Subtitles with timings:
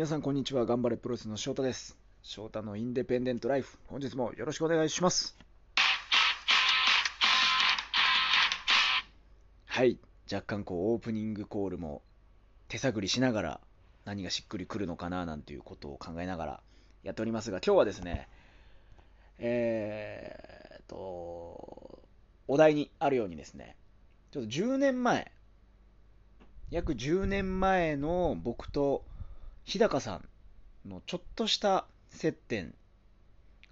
[0.00, 0.64] 皆さんこんにちは。
[0.64, 1.94] 頑張れプロレスの翔太です。
[2.22, 3.76] 翔太のインデペンデントライフ。
[3.86, 5.36] 本日もよろしくお願いします。
[9.66, 9.98] はい。
[10.32, 12.00] 若干こうオープニングコールも
[12.68, 13.60] 手探りしながら
[14.06, 16.60] 何がしっくりくるのかななんていうことを考えながら
[17.02, 18.26] やっておりますが今日はですね
[19.38, 20.96] えー、っと
[22.48, 23.76] お題にあるようにですね
[24.30, 25.30] ちょっと10年前
[26.70, 29.04] 約10年前の僕と
[29.64, 30.28] 日高さん
[30.88, 32.74] のちょっとした接点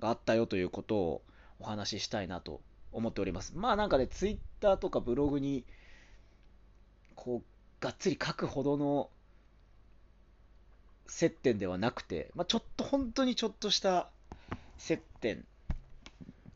[0.00, 1.22] があったよということを
[1.60, 2.60] お話ししたいなと
[2.92, 3.52] 思っております。
[3.56, 5.64] まあなんかね、ツイッターとかブログに、
[7.14, 9.10] こう、がっつり書くほどの
[11.06, 14.08] 接点ではなくて、まあちょっと本当にちょっとした
[14.78, 15.44] 接点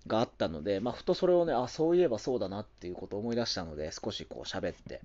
[0.07, 5.01] があったので、まあふとそれをね、あ、そういえばそうだなっていうことを思い出したので、少しこう喋って、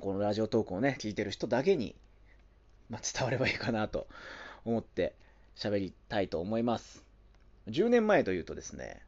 [0.00, 1.94] このラジオトークをね、聞いてる人だけに
[2.90, 4.06] まあ、伝わればいいかなと
[4.64, 5.14] 思って
[5.56, 7.04] 喋りたいと思います。
[7.68, 9.02] 10年前というとですね、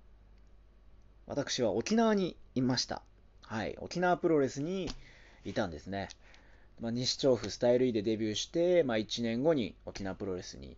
[1.27, 3.03] 私は沖縄にいました。
[3.43, 4.91] はい、沖縄プロレスに
[5.45, 6.09] いたんですね。
[6.81, 10.77] まあ、西調布スタイル E でデビューして、まあ、1年後に沖縄プロレスに、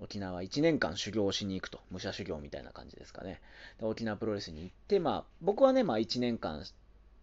[0.00, 3.40] 沖縄1年間修行しに行くと、武者修行みたいな感じですかね。
[3.80, 6.64] で沖縄プロレスに行って、まあ、僕はね、まあ、1年間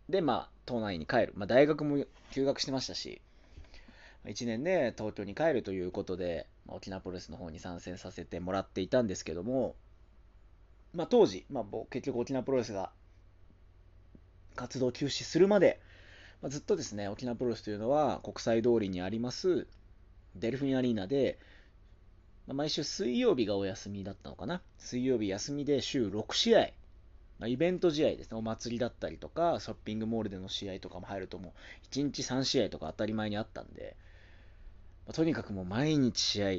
[0.10, 1.34] で、まあ、島内に帰る。
[1.36, 3.22] まあ、大学も休学してましたし、
[4.26, 9.76] 1年で東京に帰るということで、沖縄プロレスの方に参戦させてもらっていたんですけども、
[10.94, 12.92] まあ、当時、まあ、結局沖縄プロレスが
[14.56, 15.80] 活動休止するまで、
[16.42, 19.68] まあ、ずっとですね、沖縄プロレスというのは国際通りにあります
[20.36, 21.38] デルフィンアリーナで、
[22.48, 24.62] まあ、毎週水曜日がお休みだったのかな。
[24.78, 26.70] 水曜日休みで週6試合、
[27.40, 33.96] ま、イベント試合ですね、お祭りだったりとか、ショッピングモールでの試合とかも入るともう1日3試合とか当たり前にあったんで、
[35.06, 36.50] まあ、とにかくもう毎日試合、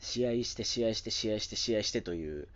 [0.00, 2.48] 試合して試合して試合して試合してという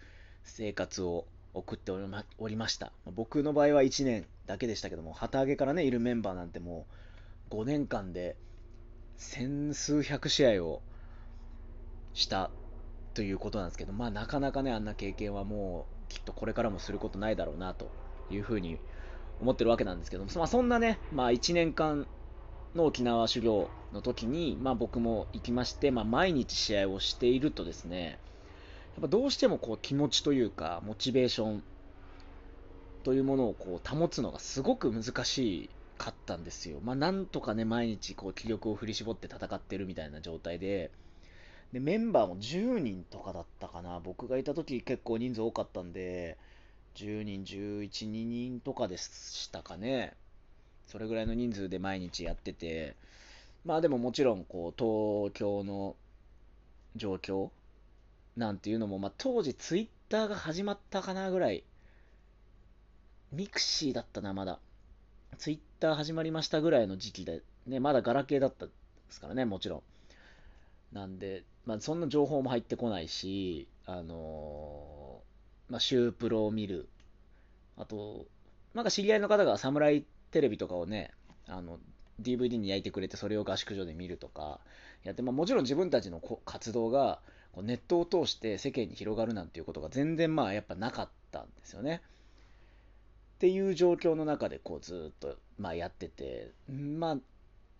[0.44, 2.86] 生活を送っておりました。
[3.04, 6.86] まあ、僕の場合は1年だけでしたけども、旗揚げからね、いるメンバーなんても
[7.50, 8.36] う5年間で
[9.16, 10.82] 千数百試合を
[12.14, 12.50] した
[13.14, 17.90] ということなんですけど、まあなかなかね、あんな経験はもうきっとこれからもすることないだろうなと
[18.30, 18.78] いうふうに
[19.40, 22.06] 思ってるわけなんですけども、まあ、そんなね、まあ1年間
[22.74, 28.18] の沖縄修行の時に、まあ、僕も行きまして、まあ、毎日試合をしているとですね、
[28.94, 31.62] やっぱどうしてもこう気持ちというか、モチベーション
[33.04, 36.80] というものをこう保つのがすごく難しかったんですよ。
[36.82, 40.90] まあ、なんとかね、毎日こう気力を振り絞って戦ってるみたいな状態で、
[41.72, 44.00] でメンバーも10人とかだったかな。
[44.00, 46.36] 僕がいた時結構人数多かったんで、
[46.94, 50.14] 10人、11、2人とかでしたかね。
[50.92, 52.96] それぐらいの人数で毎日やってて、
[53.64, 55.96] まあでももちろん、こう、東京の
[56.96, 57.48] 状況
[58.36, 61.64] なんていうのも、まあ当時ツイッターが始まったかなぐらい、
[63.32, 64.58] ミクシーだったな、まだ。
[65.38, 68.72] ツイッター始まりましたぐらいの時期で、ね、まだガラケーだったで
[69.08, 69.82] すからね、もちろん。
[70.92, 76.86] なんで、まあそんな情報も入ってこないし、あのー、まあ、シュープロを見る。
[77.78, 78.26] あと、
[78.74, 81.12] なんか知り合いの方が侍テレビとかをね、
[81.46, 81.78] あの、
[82.20, 84.60] DVD に焼いてくれて、それを合宿所で見るとか、
[85.04, 87.20] やって、まあ、もちろん自分たちの活動が、
[87.60, 92.00] ネットを通して世間に広がるなんていうことが全然まあやっぱなかったんですよね。
[93.36, 97.14] っていう状況の中でこうずっとまあやってて、まあ、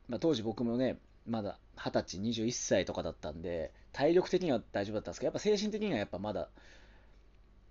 [0.09, 6.51] まあ、当時僕もね、まだ20歳、21歳とかだったんで、体力的には大丈夫だったんですけど、やっぱ精神的にはやっぱまだ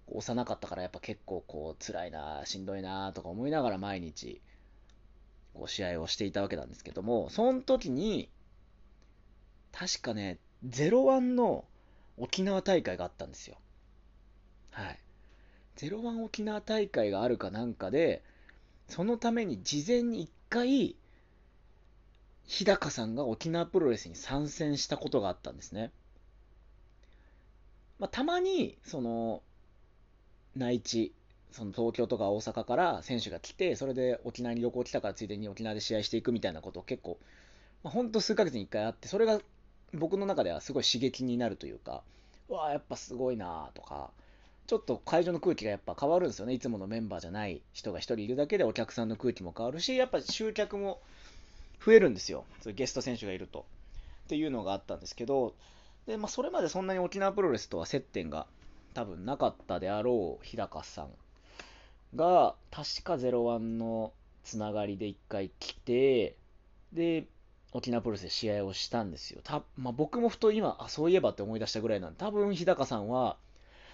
[0.08, 4.42] 幼かったからやっぱ結構こう辛いな、しんどいなとか思いながら毎日
[5.54, 8.30] こう試合をしていたわけなんですけども、その時に、
[9.72, 11.66] 確かね、01の
[12.18, 13.58] 沖縄大会があったんですよ。
[14.72, 15.00] はい。
[15.78, 18.24] 01沖縄大会があるかなんかで、
[18.88, 20.96] そのために事前に一回、
[22.46, 25.92] 日高さんが沖縄プロレスに参戦したことがあったんですね。
[28.00, 29.42] まあ、たまに、その、
[30.56, 31.14] 内地
[31.52, 37.20] その東京とか大阪から選手が来て、それで沖縄に旅行来たからついでに沖縄で試合していくみたいなことを結構、
[37.84, 39.40] まあ、ほんと数ヶ月に1回あって、それが
[39.94, 42.04] 僕の中ではすごい刺激になるというか、
[42.50, 44.12] うわあ、やっぱすごいなとか、
[44.68, 46.54] ちょっと会場の空気がやっぱ変わるんですよね。
[46.54, 51.02] いつものメンバーじゃない人が1人いるだけでお客さんの空気も変わるし、やっぱ集客も
[51.86, 52.46] 増えるんですよ。
[52.62, 53.66] そういうゲスト選手がいると。
[54.26, 55.56] っていうのがあったんですけど、
[56.08, 58.48] でまあ、それまでそんなに沖縄プロレスとは接点が
[58.94, 61.10] 多分なかったであろう日高さん
[62.16, 64.14] が、確か01の
[64.44, 66.36] つながりで一回来て、
[66.94, 67.28] で、
[67.74, 69.42] 沖縄プロレスで試合をしたんですよ。
[69.44, 73.38] たまあ、僕もふと今あ、そういえばって思い出したぐらいなんで、多分日高さんは、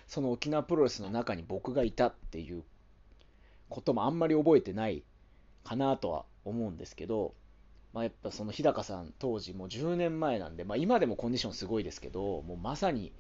[0.08, 2.64] その沖縄プロレスの中に僕がいたっていう
[3.70, 5.04] こともあんまり覚えてない
[5.64, 7.36] かなとは思うんですけど、
[7.94, 13.12] まあ、やっぱその日高さん当時もう10年前なんで、まあ、今でもコンディションすごいですけど、もうまさに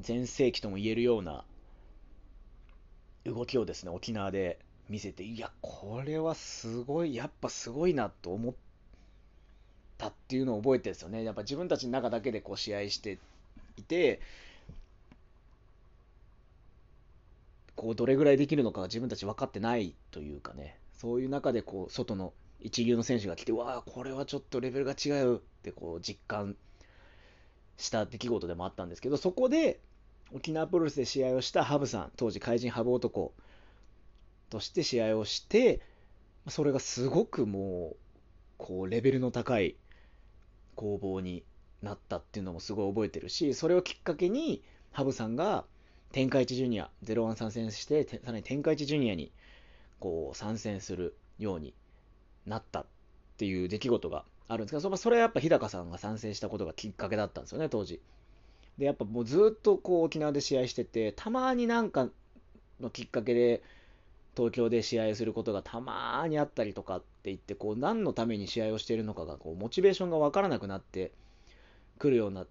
[0.00, 1.44] 全盛期とも言えるような
[3.28, 4.58] 動きをですね、沖縄で
[4.88, 8.54] 見せて、いや、これはすごい、やっぱすごいなと思っ
[9.98, 11.24] たっていうのを覚えてるんですよね。
[11.24, 13.18] やっぱ自分たちの中だけでこう試合して
[13.76, 14.20] いて、
[17.76, 26.56] こうどれぐらいできるのか自分たち分かってないというかね、そういう中でこう外の一流の選手が来て、わあ、これはちょっとレベルが違うってこう実感
[27.76, 29.78] した出来事でもあったんですけど、そこで
[30.32, 33.34] 沖縄プロレスで試合をしたハブさん、当時怪人ハブ男
[34.50, 35.80] として試合をして、
[36.48, 37.96] それがすごくもう、
[38.58, 39.76] こう、レベルの高い
[40.74, 41.44] 攻防に
[41.82, 45.64] なったっていうのもすごい覚えてるし、それをきっかけに、ハブさんが
[46.12, 49.32] 天下一ジュニア、01参戦して、さらに天下一ジュニアに
[50.00, 51.74] こう参戦するように
[52.46, 52.86] なったっ
[53.36, 58.00] ていう出来事があるんですけど、それはやっぱ日高さんが参戦したことがきっかけだったんですよね、当時。
[58.78, 62.08] で、やっぱもうずっとこう沖縄で試合してて、たまになんか
[62.80, 63.62] のきっかけで、
[64.36, 71.10] 東京で試合することがたまにあったりとかって言って、こう何のために試合をしているのかが、こうモチベーションがわからなくなって
[71.98, 72.46] くるような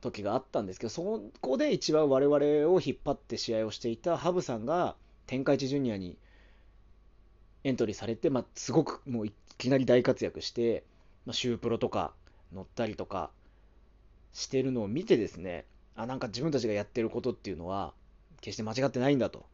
[0.00, 2.36] 時があったんですけど、そこで一番我々
[2.72, 4.96] を引っ張って試合をしていたハブさんが
[5.26, 6.16] 天下一ジュニアに
[7.62, 10.82] エントリーされて、まあ、すごくもういきなり大活躍して、
[11.26, 12.12] まあ、シュープロとか
[12.52, 13.30] 乗ったりとか
[14.32, 15.64] してるのを見てですね、
[15.96, 17.92] あ、なんか自分たちがやってることっていうのは、
[18.40, 19.44] 決して間違ってないんだと。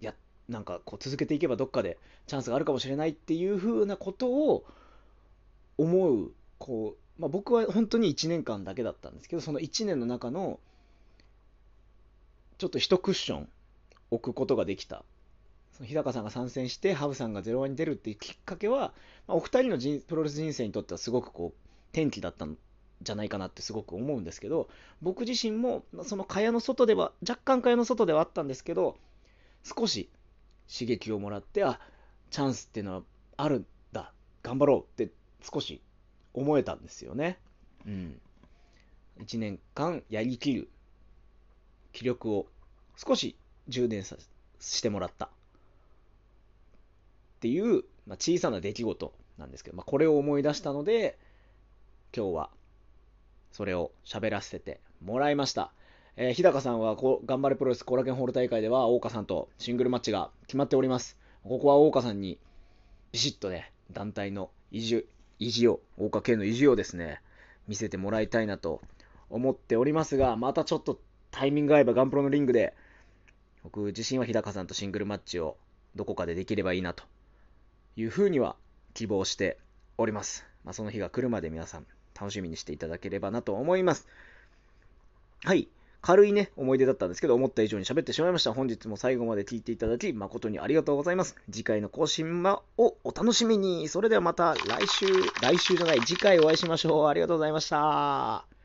[0.00, 0.14] いや、
[0.48, 4.64] なんかこう続けていけばどっかでチャンスがあるかもしれないっていう風なことを
[5.78, 10.60] 思う、こう、まあ、僕は本当に1年間だけだったんですけど、その1年の中の、
[12.58, 13.48] ちょっと一クッション
[14.10, 15.04] 置くことができた。
[15.82, 18.92] 日高さんが参戦して、ハブさんが0話に出るっていうきっかけは、
[19.26, 21.58] まあ、お二人の人プロレス人生にとってはすごくこう、
[21.92, 22.46] 転機だった
[23.02, 24.68] じゃないかなってすごく思うんですけど、
[25.00, 28.96] 僕自身もその蚊帳の外では、若干蚊帳の外ではあったんですけど、
[29.62, 30.08] 少し
[30.72, 31.80] 刺激をもらって、あ、
[32.30, 33.02] チャンスっていうのは
[33.36, 34.12] あるんだ、
[34.42, 35.12] 頑張ろうって
[35.42, 35.80] 少し
[36.34, 37.38] 思えたんですよね。
[37.86, 38.20] うん。
[39.20, 40.68] 1年間やりきる
[41.92, 42.46] 気力を
[42.96, 43.36] 少し
[43.68, 44.16] 充電さ
[44.60, 45.28] してもらったっ
[47.40, 51.18] ていう、まあ、小さな出来事なんですけど、まあ、これを思い出したので、
[52.14, 52.50] 今日は
[53.52, 55.72] それを喋らせてもらいました。
[56.16, 61.16] えー、日高さんはこ頑張れプロレスコラケンホール大会では、大岡さんとシングルマッチが決まっております。
[61.44, 62.38] ここは大岡さんに
[63.12, 65.06] ビシッとね、団体の意地
[65.38, 67.22] 意地を、大岡系の意地をですね、
[67.66, 68.82] 見せてもらいたいなと
[69.30, 71.00] 思っておりますが、またちょっと
[71.30, 72.74] タイミング合えばガンプロのリングで、
[73.62, 75.56] 僕自身は日高さんとシングルマッチを
[75.94, 77.04] どこかでできればいいなと
[77.96, 78.56] いうふうには
[78.94, 79.58] 希望して
[79.96, 80.46] おります。
[80.64, 81.86] まあ、その日が来るまで皆さん
[82.20, 84.06] 楽しみにしていただければなと思います。
[85.44, 85.68] はい。
[86.02, 88.52] 軽いね、思い出だったんですけど、思った以上に喋ってしまいました。
[88.54, 91.36] 本日も最後まで聴いていただき、誠にありがとうございます。
[91.50, 93.88] 次回の更新をお楽しみに。
[93.88, 95.06] それではまた来週、
[95.42, 97.06] 来週じゃない、次回お会いしましょう。
[97.06, 98.59] ありがとうございました。